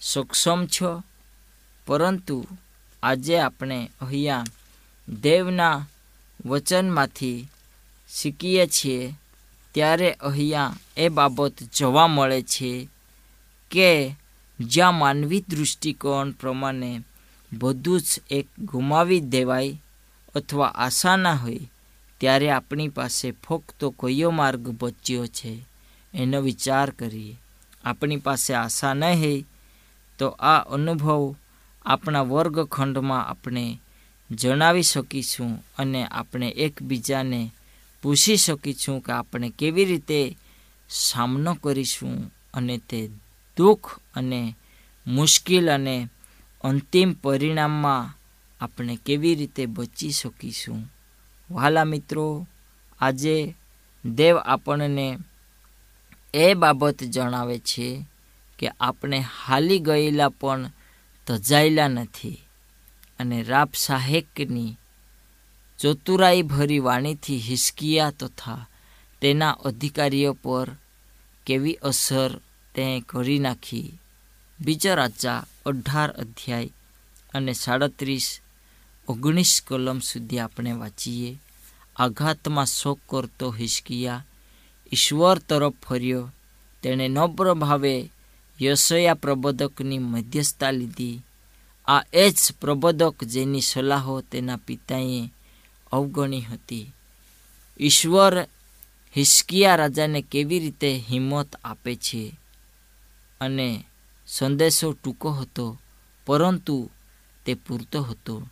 સક્ષમ 0.00 0.66
છો? 0.66 1.02
પરંતુ 1.86 2.46
આજે 3.06 3.38
આપણે 3.38 3.90
અહીંયા 4.02 4.44
દેવના 5.08 5.86
વચનમાંથી 6.46 7.48
શીખીએ 8.08 8.66
છીએ. 8.66 9.14
ત્યારે 9.74 10.12
અહીંયા 10.12 10.76
એ 10.96 11.08
બાબત 11.08 11.62
જોવા 11.78 12.06
મળે 12.06 12.42
છે 12.42 12.88
કે 13.70 14.14
જ્યાં 14.60 14.94
માનવી 14.94 15.44
દૃષ્ટિકોણ 15.48 16.30
પ્રમાણે 16.30 17.02
બધું 17.52 18.00
જ 18.00 18.20
એક 18.30 18.46
ગુમાવી 18.60 19.20
દેવાય 19.20 19.80
અથવા 20.34 20.66
આશા 20.66 21.16
ના 21.16 21.34
હોય, 21.34 21.70
ત્યારે 22.18 22.50
આપણી 22.50 22.88
પાસે 22.88 23.30
ફક્ત 23.30 23.84
કયો 24.00 24.30
માર્ગ 24.30 24.68
બચ્યો 24.68 25.26
છે. 25.26 25.52
એનો 26.14 26.40
વિચાર 26.40 26.90
કરીએ. 26.90 27.36
આપણી 27.84 28.16
પાસે 28.16 28.54
આશા 28.54 28.94
ન 28.94 29.04
હોય, 29.04 29.44
તો 30.18 30.28
આ 30.28 30.58
અનુભવ 30.58 31.34
આપણા 31.86 32.20
વર્ગખંડમાં 32.20 33.26
આપણે 33.26 33.80
જણાવી 34.30 34.82
શકીશું 34.82 35.64
અને 35.78 36.04
આપણે 36.04 36.48
એકબીજાને 36.48 37.52
પૂછી 38.02 38.36
શકીશું 38.36 39.00
કે 39.00 39.12
આપણે 39.12 39.52
કેવી 39.58 39.84
રીતે 39.84 40.36
સામનો 40.90 41.54
કરીશું 41.54 42.32
અને 42.54 42.78
તે 42.78 43.08
દુઃખ 43.56 43.98
અને 44.14 44.56
મુશ્કેલ 45.06 45.70
અને 45.70 46.08
અંતિમ 46.64 47.12
પરિણામમાં 47.12 48.16
આપણે 48.64 48.98
કેવી 49.06 49.34
રીતે 49.34 49.66
બચી 49.66 50.10
શકીશું. 50.10 50.92
વહાલા 51.50 51.84
મિત્રો, 51.84 52.46
આજે 53.00 53.54
દેવ 54.04 54.36
આપણને 54.36 55.18
એ 56.34 56.54
બાબત 56.54 57.04
જણાવે 57.04 57.58
છે 57.58 58.06
કે 58.58 58.68
આપણે 58.80 59.24
હાલી 59.46 59.78
ગયેલા 59.78 60.28
પણ 60.28 60.70
તજાયેલા 61.26 61.88
નથી 61.88 62.38
અને 63.18 63.42
રાપ 63.42 63.74
સાહેકની 63.74 64.76
ચતુરાઈ 65.78 66.42
ભરી 66.42 66.78
વાણીથી 66.78 67.38
હિસકિયા 67.38 68.10
તથા 68.10 68.68
તેના 69.20 69.50
અધિકારીઓ 69.50 70.32
પર 70.32 70.70
કેવી 71.46 71.74
અસર 71.74 72.40
તે 72.74 73.02
કરી 73.06 73.38
નાખી. 73.38 73.98
બીજા 74.60 74.94
રાજા 74.94 75.46
અઢાર 75.66 76.10
અધ્યાય 76.10 76.70
અને 77.34 77.52
સાડત્રીસ 77.52 78.40
ઓગણીસ 79.08 79.62
કલમ 79.66 79.98
સુધી 79.98 80.38
આપણે 80.38 80.72
વાંચીએ. 80.72 81.38
આઘાતમાં 81.96 82.66
શોક 82.66 83.00
કરતો 83.08 83.54
હિસકિયા 83.54 84.24
ઈશ્વર 84.92 85.38
તરફ 85.38 85.72
ફર્યો. 85.72 86.32
તેણે 86.82 87.08
નમ્ર 87.08 87.54
ભાવે 87.54 88.10
યશયા 88.62 89.14
પ્રબોધકની 89.14 89.98
મધ્યસ્થતા 89.98 90.70
લીધી. 90.70 91.20
આ 91.88 92.04
એ 92.12 92.30
જ 92.30 92.52
પ્રબોધક 92.60 93.24
જેની 93.24 93.60
સલાહો 93.60 94.20
તેના 94.20 94.56
પિતાએ 94.56 95.30
અવગણી 95.92 96.40
હતી. 96.40 96.92
ઈશ્વર 97.80 98.46
હિસ્કિયા 99.16 99.76
રાજાને 99.76 100.22
કેવી 100.22 100.58
રીતે 100.58 101.04
હિંમત 101.10 101.56
આપે 101.64 101.96
છે 101.96 102.38
અને 103.40 103.84
સંદેશો 104.26 104.92
ટૂંકો 104.92 105.30
હતો, 105.30 105.78
પરંતુ 106.26 106.90
તે 107.44 107.54
પૂરતો 107.54 108.02
હતો. 108.02 108.48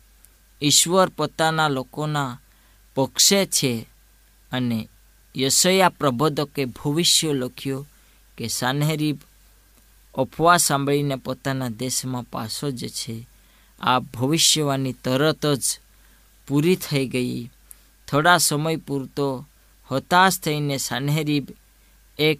ઈશ્વર 0.61 1.09
પોતાના 1.09 1.67
લોકોના 1.67 2.39
પક્ષે 2.95 3.45
છે 3.45 3.85
અને 4.51 4.89
યશયા 5.37 5.89
પ્રબોધકે 5.89 6.65
ભવિષ્ય 6.65 7.33
લખ્યો 7.33 7.87
કે 8.37 8.47
સાનેરીબ 8.47 9.17
અફવા 10.15 10.57
સાંભળીને 10.57 11.15
પોતાના 11.15 11.69
દેશમાં 11.69 12.23
પાછો 12.23 12.71
જ 12.71 12.87
છે. 12.87 13.27
આ 13.81 13.99
ભવિષ્યવાણી 13.99 14.93
તરત 14.93 15.45
જ 15.45 15.79
પૂરી 16.47 16.75
થઈ 16.75 17.07
ગઈ. 17.07 17.51
થોડા 18.07 18.37
સમય 18.37 18.75
પૂરતો 18.75 19.47
હતાશ 19.91 20.39
થઈને 20.39 20.77
સાનેરી 20.77 21.45
એક 22.19 22.39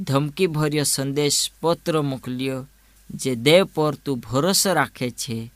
ધમકીભર્યો 0.00 0.82
સંદેશ 0.82 1.50
પત્ર 1.60 2.02
મોકલ્યો, 2.02 2.66
જે 3.10 3.34
દેવ 3.34 3.64
પર 3.74 3.94
તું 3.94 4.18
ભરોસો 4.18 4.74
રાખે 4.74 5.10
છે, 5.10 5.50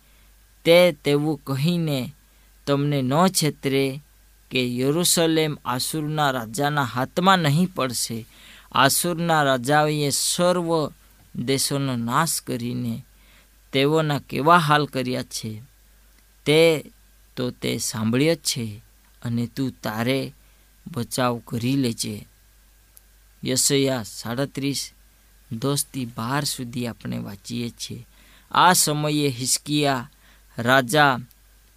તે 0.64 0.92
તેવું 0.92 1.40
કહીને 1.44 2.12
તમને 2.66 3.02
ન 3.02 3.26
છેતરે 3.28 4.00
કે 4.50 4.76
યરુસલેમ 4.76 5.59
આસુરના 5.64 6.30
રાજાના 6.30 6.83
હાથમાં 6.83 7.38
નહીં 7.38 7.68
પડશે. 7.74 8.26
આસુરના 8.72 9.42
રાજાઓએ 9.42 10.11
સર્વ 10.11 10.92
દેશોનો 11.37 11.97
નાશ 11.97 12.40
કરીને 12.40 13.05
તેઓના 13.73 14.19
કેવા 14.19 14.59
હાલ 14.59 14.87
કર્યા 14.87 15.23
છે, 15.23 15.62
તે 16.47 16.85
તો 17.37 17.51
તે 17.51 17.79
સાંભળ્યો 17.79 18.35
જ 18.35 18.38
છે 18.38 18.83
અને 19.23 19.47
તું 19.47 19.71
તારે 19.83 20.33
બચાવ 20.93 21.40
કરી 21.45 21.77
લેજે. 21.77 22.27
યશયા 23.45 24.03
સાડત્રીસ, 24.03 24.93
દોસ્તી 25.53 26.05
બાર 26.05 26.45
સુધી 26.45 26.87
આપણે 26.87 27.19
વાંચીએ 27.19 27.71
છીએ. 27.71 28.07
આ 28.51 28.73
સમયે 28.73 29.29
હિસ્કિયા 29.29 30.11
રાજા 30.59 31.19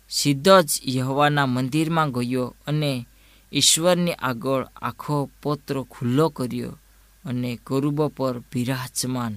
સીધો 0.09 0.61
જ 0.61 0.81
યહવાના 0.87 1.45
મંદિરમાં 1.45 2.11
ગયો 2.11 2.55
અને 2.67 3.05
ઈશ્વરની 3.53 4.13
આગળ 4.13 4.67
આખો 4.81 5.29
પોત્ર 5.41 5.81
ખુલ્લો 5.81 6.29
કર્યો. 6.29 6.77
અને 7.25 7.59
કરુબો 7.63 8.07
પર 8.07 8.39
બિરાજમાન. 8.39 9.35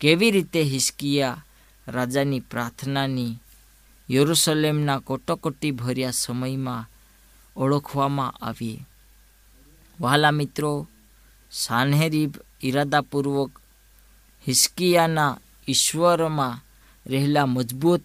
કેવી 0.00 0.30
રીતે 0.30 0.62
હિસ્કિયા 0.62 1.44
રાજાની 1.88 2.40
પ્રાર્થનાની 2.40 3.36
યરુસલેમના 4.10 4.98
કોટોકોટી 4.98 5.70
ભર્યા 5.70 6.10
સમયમાં 6.10 6.90
ઓળખવામાં 7.56 8.30
આવી? 8.30 8.84
વહાલા 10.00 10.30
મિત્રો, 10.30 10.88
સાનહેરીબ 11.50 12.34
ઈરાદાપૂર્વક 12.64 13.62
હિસ્કિયાના 14.48 15.38
ઈશ્વરમાં 15.68 16.60
રહેલા 17.06 17.46
મજબૂત, 17.46 18.02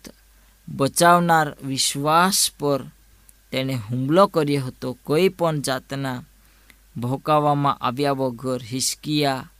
બચાવનાર 0.67 1.57
વિશ્વાસ 1.65 2.51
પર 2.59 2.83
તેણે 3.51 3.73
હુમલો 3.73 4.27
કર્યો 4.27 4.65
હતો. 4.65 4.97
કોઈ 5.03 5.29
પણ 5.29 5.61
જાતના 5.61 6.23
ભોકાવવામાં 6.97 7.77
આવ્યા 7.77 8.11
વગર 8.11 8.63
હિસ્કિયા 8.63 9.51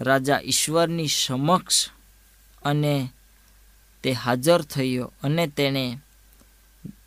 રાજા 0.00 0.40
ઈશ્વરની 0.44 1.08
સમક્ષ 1.08 1.88
અને 2.62 3.08
તે 4.02 4.12
હાજર 4.12 4.62
થયો 4.62 5.12
અને 5.22 5.46
તેણે 5.46 5.98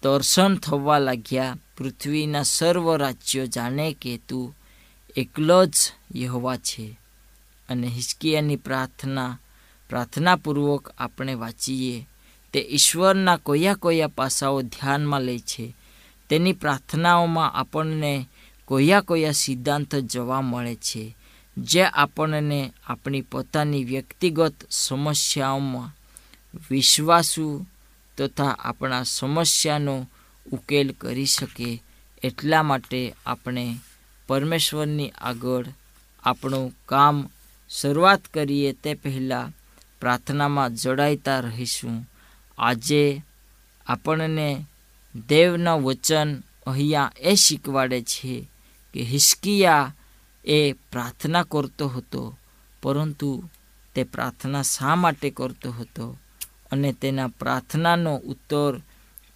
દર્શન 0.04 0.56
થવા 0.56 0.99
લાગ્યા. 0.99 1.58
પૃથ્વીના 1.78 2.43
સર્વ 2.43 2.95
રાજ્યો 2.95 3.45
જાણે 3.45 3.95
કે 4.02 4.19
તું 4.30 4.56
એકલો 5.15 5.65
જ 5.65 5.76
યહવા 6.15 6.58
છે. 6.58 6.99
અને 7.69 7.88
હિસ્કિયાની 7.88 8.56
પ્રાર્થના, 8.56 9.39
પ્રાર્થનાપૂર્વક 9.89 10.93
આપણે 10.97 11.34
વાંચીએ, 11.34 12.08
તે 12.54 12.60
ઈશ્વરના 12.69 13.38
કયા 13.38 13.73
કયા 13.73 14.08
પાસાઓ 14.08 14.62
ધ્યાનમાં 14.62 15.21
લે 15.21 15.39
છે. 15.39 15.76
તેની 16.30 16.54
પ્રાર્થનાઓમાં 16.54 17.52
આપણને 17.52 18.30
કયા 18.67 19.02
કોયા 19.02 19.32
સિદ્ધાંત 19.32 19.95
જોવા 19.95 20.41
મળે 20.41 20.76
છે, 20.76 21.15
જે 21.58 21.84
આપણને 21.84 22.73
આપણી 22.88 23.21
પોતાની 23.21 23.84
વ્યક્તિગત 23.84 24.56
સમસ્યાઓમાં 24.69 25.95
વિશ્વાસુ 26.69 27.65
તથા 28.17 28.56
આપણા 28.60 29.04
સમસ્યાનો 29.04 29.95
ઉકેલ 30.52 30.91
કરી 30.91 31.26
શકે 31.26 31.84
એટલા 32.23 32.63
માટે 32.63 33.13
આપણે 33.26 33.65
પરમેશ્વરની 34.28 35.15
આગળ 35.21 35.65
આપણું 36.23 36.73
કામ 36.86 37.17
શરૂઆત 37.69 38.23
કરીએ 38.34 38.73
તે 38.73 38.93
પહેલાં 38.93 39.54
પ્રાર્થનામાં 39.99 40.76
જોડાઈતા 40.76 41.39
રહીશું. 41.39 41.97
આજે 42.58 43.21
આપણને 43.88 44.65
દેવના 45.30 45.76
વચન 45.76 46.30
અહીંયા 46.67 47.12
એ 47.19 47.36
શીખવાડે 47.36 48.02
છે 48.02 48.47
કે 48.93 49.03
હિસ્કિયા 49.03 49.95
એ 50.45 50.73
પ્રાર્થના 50.73 51.43
કરતો 51.43 51.88
હતો, 51.88 52.38
પરંતુ 52.82 53.43
તે 53.95 54.03
પ્રાર્થના 54.03 54.62
શા 54.62 54.95
માટે 54.95 55.29
કરતો 55.29 55.71
હતો 55.71 56.17
અને 56.71 56.93
તેના 56.93 57.27
પ્રાર્થનાનો 57.27 58.15
ઉત્તર 58.15 58.82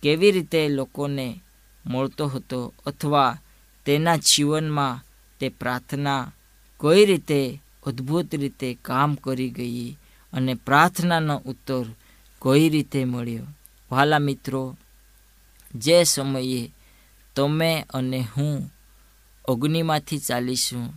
કેવી 0.03 0.31
રીતે 0.31 0.69
લોકોને 0.69 1.41
મળતો 1.85 2.27
હતો 2.27 2.73
અથવા 2.85 3.37
તેના 3.85 4.17
જીવનમાં 4.17 5.03
તે 5.39 5.49
પ્રાર્થના 5.49 6.31
કઈ 6.79 7.05
રીતે 7.05 7.61
અદ્ભુત 7.85 8.35
રીતે 8.35 8.77
કામ 8.81 9.15
કરી 9.15 9.49
ગઈ 9.49 9.97
અને 10.33 10.53
પ્રાર્થનાનો 10.53 11.41
ઉત્તર 11.45 11.85
કઈ 12.41 12.69
રીતે 12.69 13.05
મળ્યો? 13.05 13.43
વાલા 13.91 14.19
મિત્રો, 14.19 14.77
જે 15.75 16.03
સમયે 16.03 16.71
તમે 17.35 17.85
અને 17.93 18.27
હું 18.37 18.71
અગ્નિમાંથી 19.47 20.19
ચાલીશું, 20.19 20.93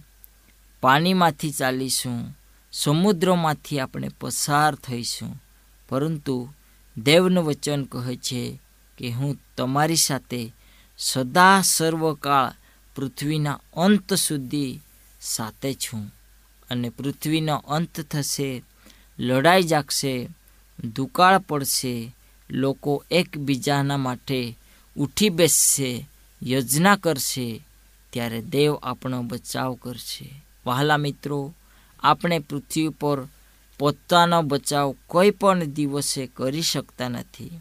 પાણીમાંથી 0.81 1.51
ચાલીશું, 1.51 2.37
સમુદ્રમાંથી 2.73 3.81
આપણે 3.81 4.09
પસાર 4.21 4.75
થઈશું. 4.75 5.43
પરંતુ 5.89 6.49
દેવનું 6.97 7.45
વચન 7.45 7.85
કહે 7.85 8.17
છે 8.17 8.61
કે 8.99 9.11
હું 9.11 9.37
તમારી 9.57 9.97
સાથે 9.97 10.53
સદા 10.99 11.63
સર્વકાળ 11.63 12.55
પૃથ્વીના 12.97 13.61
અંત 13.77 14.15
સુધી 14.15 14.81
સાથે 15.21 15.75
છું 15.75 16.13
અને 16.71 16.89
પૃથ્વીનો 16.89 17.57
અંત 17.57 18.01
થશે, 18.01 18.63
લડાઈ 19.19 19.63
જાગશે, 19.63 20.29
દુકાળ 20.97 21.39
પડશે, 21.39 22.15
લોકો 22.51 23.05
એકબીજાના 23.11 23.97
માટે 23.97 24.57
ઉઠી 24.97 25.29
બેસશે 25.29 26.07
યોજના 26.43 26.97
કરશે 26.97 27.63
ત્યારે 28.13 28.43
દેવ 28.43 28.77
આપણો 28.77 29.23
બચાવ 29.23 29.75
કરશે. 29.75 30.45
વહાલા 30.67 30.97
મિત્રો, 30.97 31.55
આપણે 32.01 32.39
પૃથ્વી 32.39 32.89
પર 32.89 33.29
પોતાનો 33.79 34.43
બચાવ 34.43 34.95
કોઈ 35.07 35.31
પણ 35.31 35.65
દિવસે 35.65 36.27
કરી 36.27 36.63
શકતા 36.63 37.09
નથી. 37.09 37.61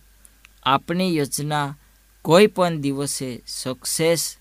આપણી 0.63 1.15
યોજના 1.15 1.77
કોઈ 2.21 2.47
પણ 2.47 2.77
દિવસે 2.77 3.41
સક્સેસ 3.47 4.38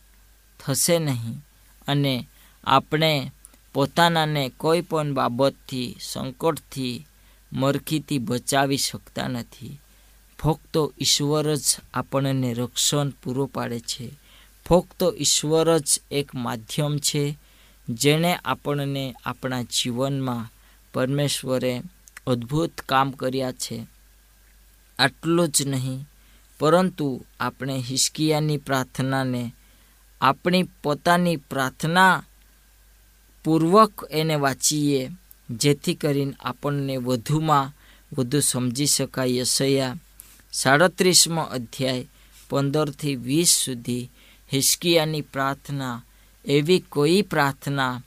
થશે 0.61 0.99
નહીં 0.99 1.44
અને 1.88 2.29
આપણે 2.64 3.33
પોતાનાને 3.75 4.53
કોઈ 4.57 4.81
પણ 4.81 5.14
બાબતથી, 5.14 5.97
સંકટથી, 6.01 7.07
મરખીથી 7.53 8.18
બચાવી 8.18 8.77
શકતા 8.77 9.29
નથી. 9.29 9.81
ફક્ત 10.38 10.77
ઈશ્વર 11.01 11.55
જ 11.55 11.62
આપણને 11.94 12.55
રક્ષણ 12.55 13.09
પૂરું 13.09 13.49
પાડે 13.49 13.81
છે. 13.81 14.11
ફક્ત 14.69 15.15
ઈશ્વર 15.21 15.79
જ 15.79 16.01
એક 16.11 16.35
માધ્યમ 16.35 16.99
છે, 16.99 17.39
જેણે 17.89 18.35
આપણને 18.45 19.15
આપણા 19.25 19.63
જીવનમાં 19.63 20.53
પરમેશ્વરે 20.93 21.83
અદ્ભુત 22.27 22.81
કામ 22.81 23.11
કર્યા 23.11 23.53
છે. 23.53 23.87
આટલું 24.99 25.49
જ 25.49 25.63
નહીં, 25.67 26.09
પરંતુ 26.59 27.25
આપણે 27.41 27.79
હિસ્કિયાની 27.79 28.57
પ્રાર્થનાને 28.57 29.55
આપણી 30.21 30.63
પોતાની 30.63 31.37
પ્રાર્થના 31.37 32.25
પૂર્વક 33.45 34.05
એને 34.11 34.35
વાંચીએ, 34.35 35.11
જેથી 35.51 35.95
કરીને 35.95 36.33
આપણને 36.41 36.97
વધુમાં 36.97 37.73
વધુ 38.19 38.41
સમજી 38.41 38.87
શકાય. 38.87 39.37
યશયા 39.37 39.97
સાડત્રીસમો 40.53 41.43
અધ્યાય 41.43 42.07
પંદરથી 42.51 43.17
વીસ 43.17 43.49
સુધી 43.49 44.11
હિસ્કિયાની 44.53 45.21
પ્રાર્થના, 45.21 46.03
એવી 46.45 46.79
કોઈ 46.79 47.23
પ્રાર્થના 47.23 48.03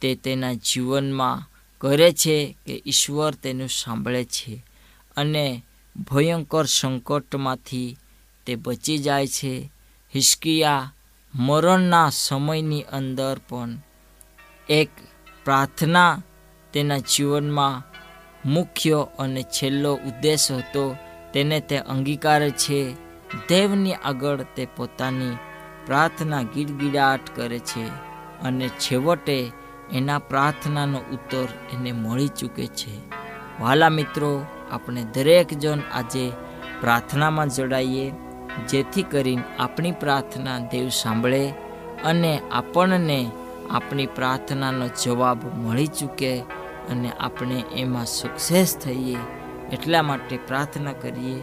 તે 0.00 0.14
તેના 0.14 0.52
જીવનમાં 0.52 1.50
કરે 1.78 2.12
છે 2.12 2.56
કે 2.66 2.82
ઈશ્વર 2.86 3.34
તેનું 3.34 3.68
સાંભળે 3.68 4.24
છે 4.24 4.64
અને 5.16 5.62
ભયંકર 6.12 6.64
સંકટમાંથી 6.64 7.96
તે 8.46 8.54
બચી 8.54 8.98
જાય 8.98 9.26
છે. 9.26 9.70
હિસ્કિયા 10.14 10.92
મરણના 11.34 12.10
સમયની 12.10 12.82
અંદર 12.82 13.40
પણ 13.48 13.78
એક 14.68 14.88
પ્રાર્થના 15.44 16.22
તેના 16.72 16.98
જીવનમાં 16.98 17.96
મુખ્ય 18.48 19.06
અને 19.18 19.42
છેલ્લો 19.42 19.94
ઉદ્દેશ 19.94 20.52
હતો. 20.52 20.96
તેને 21.32 21.60
તે 21.60 21.78
અંગીકારે 21.78 22.50
છે. 22.50 22.92
દેવની 23.48 23.94
આગળ 23.94 24.42
તે 24.42 24.68
પોતાની 24.76 25.36
પ્રાર્થના 25.86 26.42
ગીડગીડાટ 26.42 27.20
કરે 27.36 27.58
છે 27.58 27.86
અને 28.42 28.68
છેવટે 28.68 29.52
એના 29.92 30.18
પ્રાર્થનાનો 30.18 30.98
ઉત્તર 30.98 31.48
એને 31.72 31.92
મળી 31.92 32.28
ચૂકે 32.28 32.66
છે. 32.66 32.98
વાલા 33.60 33.88
મિત્રો, 33.88 34.44
આપણે 34.72 35.04
દરેક 35.14 35.54
જણ 35.54 35.78
આજે 35.92 36.32
પ્રાર્થનામાં 36.80 37.48
જોડાઈએ, 37.48 38.12
જેથી 38.68 39.02
કરીને 39.02 39.42
આપણી 39.58 39.92
પ્રાર્થના 39.92 40.58
દેવ 40.58 40.88
સાંભળે 40.88 41.48
અને 42.04 42.40
આપણને 42.52 43.30
આપણી 43.70 44.06
પ્રાર્થનાનો 44.06 44.88
જવાબ 45.04 45.38
મળી 45.56 45.86
ચૂકે 45.86 46.38
અને 46.90 47.12
આપણે 47.20 47.64
એમાં 47.76 48.06
સક્સેસ 48.06 48.76
થઈએ 48.76 49.16
એટલા 49.72 50.02
માટે 50.02 50.38
પ્રાર્થના 50.46 50.92
કરીએ. 50.92 51.42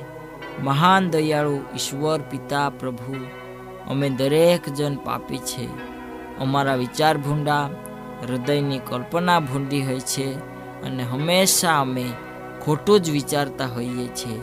મહાન 0.64 1.10
દયાળુ 1.10 1.60
ઈશ્વર 1.76 2.20
પિતા 2.22 2.70
પ્રભુ 2.70 3.16
અમે 3.90 4.10
દરેક 4.10 4.70
જણ 4.70 4.96
પાપી 4.96 5.38
છે. 5.38 5.68
અમારા 6.40 6.76
વિચાર 6.76 7.18
ભૂંડા, 7.18 7.70
હૃદયની 8.22 8.80
કલ્પના 8.80 9.40
ભૂંડી 9.40 9.82
હોય 9.82 10.00
છે 10.00 10.34
અને 10.82 11.04
હંમેશા 11.04 11.82
અમે 11.82 12.06
ખોટું 12.66 13.00
જ 13.00 13.10
વિચારતા 13.10 13.66
હોઈએ 13.66 14.08
છીએ. 14.08 14.40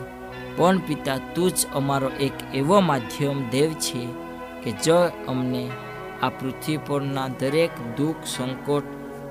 પણ 0.55 0.77
પિતા, 0.77 1.17
તું 1.35 1.51
જ 1.51 1.67
અમારો 1.75 2.09
એક 2.19 2.33
એવો 2.53 2.79
માધ્યમ 2.79 3.49
દેવ 3.49 3.73
છે 3.73 4.07
કે 4.63 4.71
જો 4.71 4.97
અમને 5.27 5.69
આ 6.21 6.29
પૃથ્વી 6.29 6.77
પરના 6.77 7.27
દરેક 7.27 7.71
દુઃખ, 7.97 8.15
સંકટ, 8.25 8.83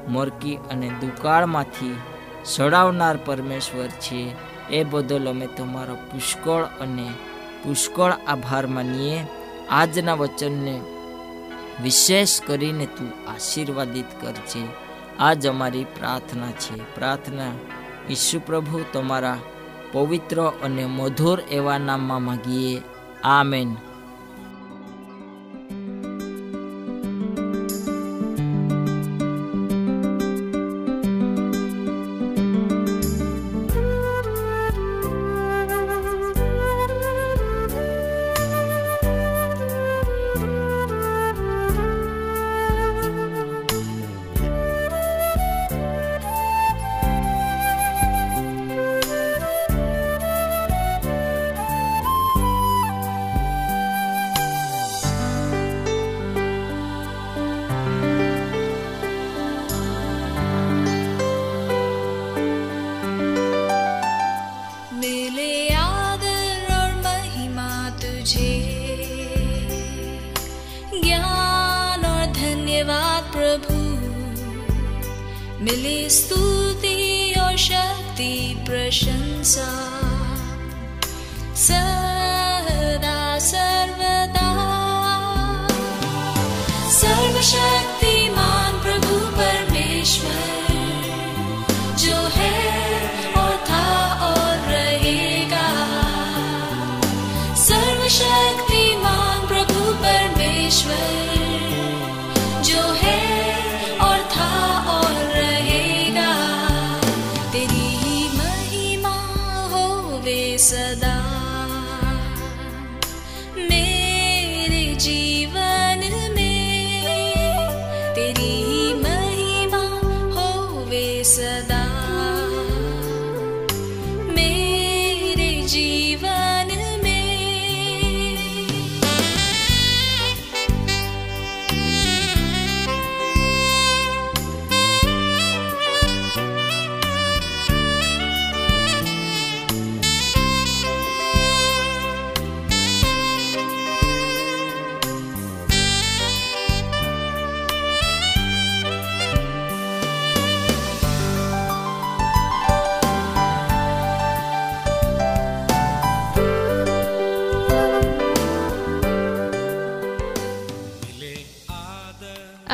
મરકી 0.09 0.57
અને 0.57 0.89
દુકાળમાંથી 0.89 1.97
સડાવનાર 2.45 3.19
પરમેશ્વર 3.25 3.89
છે, 3.89 4.35
એ 4.71 4.85
બદલ 4.85 5.29
અમે 5.29 5.47
તમારો 5.47 5.95
પુષ્કળ 5.95 6.63
અને 6.81 7.07
પુષ્કળ 7.63 8.13
આભાર 8.29 8.67
માનીએ 8.67 9.25
આજના 9.71 10.15
વચનને 10.15 10.81
વિશેષ 11.83 12.41
કરીને 12.41 12.87
તું 12.87 13.31
આશીર્વાદિત 13.31 14.05
કરજે. 14.21 14.67
આજ 15.19 15.47
અમારી 15.47 15.85
પ્રાર્થના 15.85 16.51
છે. 16.51 16.95
પ્રાર્થના 16.95 17.53
ઈશુ 18.11 18.41
પ્રભુ 18.47 18.85
તમારા 18.93 19.37
પવિત્ર 19.93 20.53
અને 20.63 20.87
મધુર 20.87 21.41
એવા 21.41 21.79
નામમાં 21.79 22.23
માગીએ. 22.23 22.83
આમેન. 23.25 23.77